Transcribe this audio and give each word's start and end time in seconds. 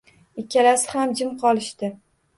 Ikkalasi 0.43 0.89
ham 0.95 1.13
jim 1.23 1.37
qolishdi 1.45 1.95